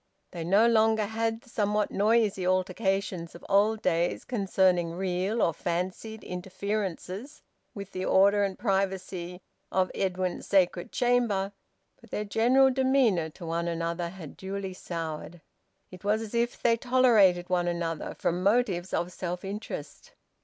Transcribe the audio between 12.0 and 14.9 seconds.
their general demeanour to one another had dully